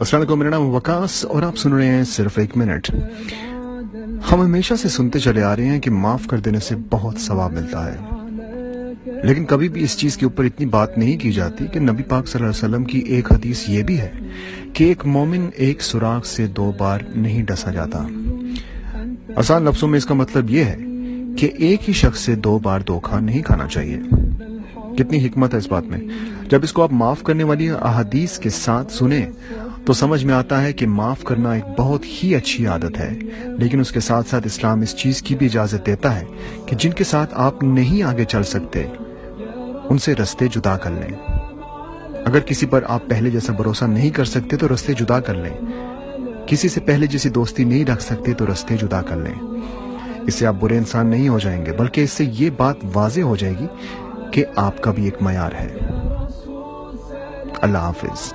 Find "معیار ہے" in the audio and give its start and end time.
55.22-55.76